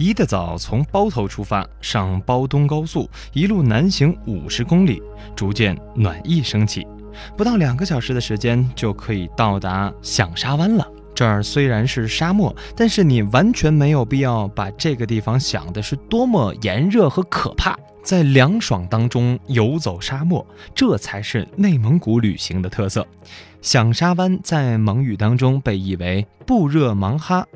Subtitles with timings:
[0.00, 5.02] 一大早从包头出发，上包东高速，一路南行五十公里，
[5.36, 6.86] 逐渐暖意升起，
[7.36, 10.88] 不到两个小时的时间就可以到达响沙湾了。
[11.14, 23.06] 这儿虽然是沙漠，但是你完全没有必要把这个地方想的是多么炎热和可怕，在凉爽当中游走沙漠，这才是内蒙古旅行的特色。
[23.60, 27.46] 响沙湾在蒙语当中被译为布热芒哈。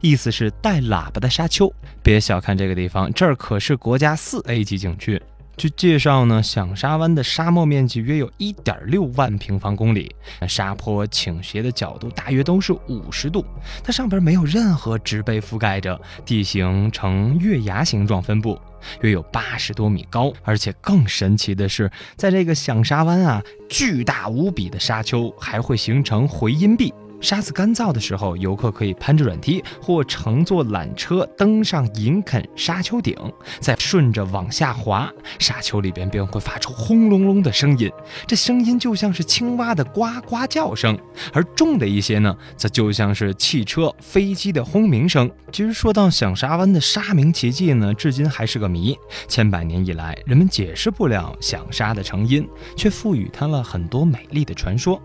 [0.00, 1.72] 意思是带喇叭的沙丘，
[2.02, 5.20] 别小看这个地方，这儿可是国家四 A 级景区。
[5.56, 10.12] 据介绍呢，响沙湾的沙漠面积约有一点六万平方公里，
[10.48, 13.44] 沙坡倾斜的角度大约都是五十度，
[13.80, 18.60] 它上边没有任何植被覆盖着，地形呈月牙形状分布，
[19.02, 26.92] 约有八十多米高，而且更神奇的是，在这个响沙湾啊，巨大无比的沙丘还会形成回音壁。
[27.24, 33.16] 沙子干燥的时候，游客可以攀着软梯或乘坐缆车登上银垦沙丘顶，
[33.60, 37.90] 再顺着往下滑，沙丘里边便会发出轰隆隆的声音，
[38.26, 40.98] 这声音就像是青蛙的呱呱叫声，
[41.32, 45.30] 而重的一些呢，则就像是汽车、飞机的轰鸣声。
[45.50, 48.94] 其实说到响沙湾的沙鸣奇迹呢，至今还是个谜，
[49.28, 55.00] 千百年以来，人们解释不了响沙的成因，却赋予它了很多美丽的传说。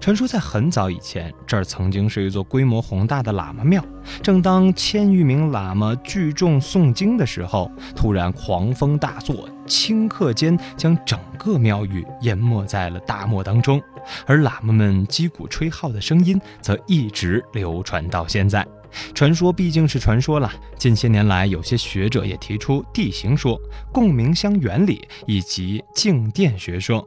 [0.00, 3.84] 传说在很早以前，这儿曾经是一座规模宏大的喇嘛庙。
[4.22, 13.80] 正当千余名喇嘛聚众诵经的时候，突然狂风大作，顷刻间将整个庙宇淹没在了大漠当中。
[14.26, 18.66] 而喇嘛们击鼓吹号的声音则一直流传到现在。
[19.14, 23.56] 传说毕竟是传说了，近些年来，有些学者也提出地形说、
[23.92, 27.06] 共鸣箱原理以及静电学说。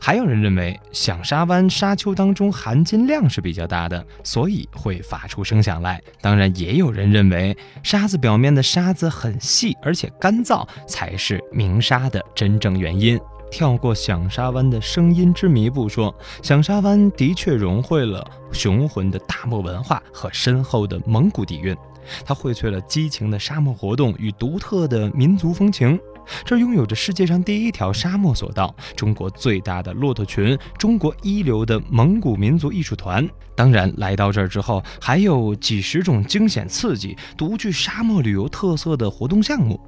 [0.00, 6.00] 还有人认为响沙湾沙丘当中含金量是比较大的，所以会发出声响来。
[6.20, 13.18] 当然，也有人认为沙子表面的沙子很细而且干燥才是鸣沙的真正原因。
[13.50, 21.76] 跳过响沙湾的声音之谜不说，响沙湾的确融汇了雄浑的大漠文化和深厚的蒙古底蕴，
[22.24, 25.98] 它荟萃了激情的沙漠活动与独特的民族风情。
[26.44, 33.28] 这儿拥有着世界上第一条沙漠索道、中国最大的骆驼群、中国一流的蒙古民族艺术团。
[33.54, 39.78] 当然，来到这儿之后，还有几十种惊险刺激、独具沙漠旅游特色的活动项目。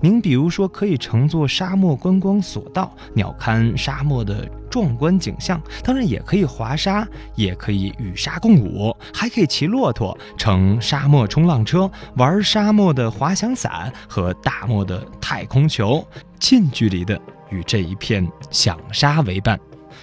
[0.00, 16.04] 您比如说，可以乘坐沙漠观光索道，鸟瞰沙漠的壮观景象；当然，也可以滑沙，也可以与沙共舞，还可以骑骆驼、乘沙漠冲浪车、玩沙漠的滑翔伞和大漠的太空球，
[16.38, 17.20] 近距离的
[17.50, 19.58] 与这一片响沙为伴。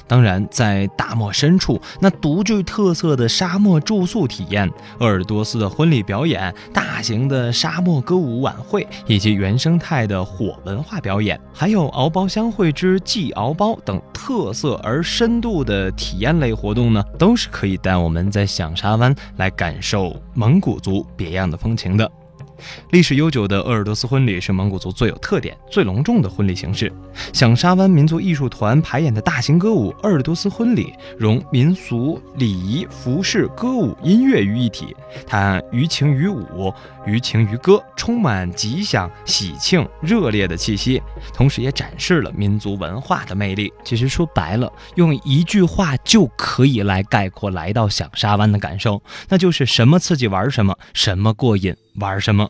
[0.07, 22.09] 当然，在大漠深处，那独具特色的沙漠住宿体验、鄂尔多斯的婚礼表演、大型的沙漠歌舞晚会，以及原生态的火文化表演，还有敖包相会之祭敖包等特色而深度的体验类活动呢，都是可以带我们在响沙湾来感受蒙古族别样的风情的。
[22.91, 26.91] 历史悠久的鄂尔多斯婚礼是蒙古族最有特点、最隆重的婚礼形式。
[27.33, 30.85] 响沙湾民族艺术团排演的大型歌舞《鄂尔多斯婚礼》，
[31.17, 34.95] 融民俗礼仪、服饰、歌舞、音乐于一体。
[35.25, 36.73] 它于情于舞，
[37.05, 41.01] 于情于歌，充满吉祥、喜庆、热烈的气息，
[41.33, 43.71] 同时也展示了民族文化的魅力。
[43.83, 51.75] 其实说白了，用一句话就可以来概括来到响沙湾的感受，那就是什么刺激玩什么，什么过瘾。
[51.97, 52.49] 玩什么？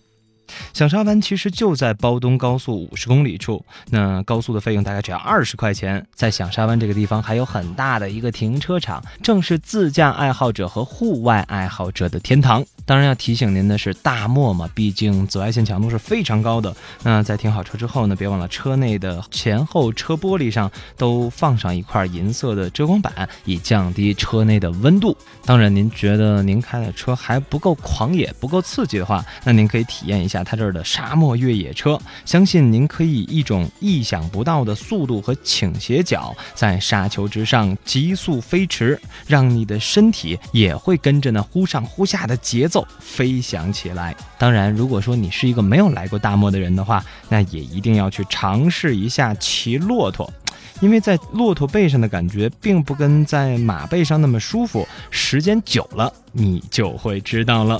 [0.73, 6.05] 响沙湾其实就在包东高速五十公里处，那高速的费用大概只要二十块钱。
[6.13, 12.63] 在响沙湾这个地方还有很大的一个停车场，正是自驾爱好者和户外爱好者的天堂。
[12.85, 16.75] 当然要提醒您的是，大漠嘛，毕竟紫外线强度是非常高的。
[17.03, 25.15] 那在停好车之后呢，别忘了车内的前后车玻璃上都放上一块银色的遮光板，以降低车内的温度。
[25.45, 31.99] 当然，您觉得您开的车还不够狂野、不够刺激的话，那您可以体验一下他这儿的沙漠越野车。
[32.25, 42.85] 相信您可以一种意想不到的速度和倾斜角，在沙丘之上急速飞驰，让你的身体也会跟着那忽上忽下的节奏。
[42.99, 44.15] 飞翔起来。
[44.37, 50.31] 当然，如果说你是一个没有来过大漠的人的话，那也一定要去尝试一下骑骆驼，
[50.79, 54.87] 因为在骆驼背上的感觉并不跟在马背上那么舒服。
[55.09, 57.79] 时间久了，你就会知道了。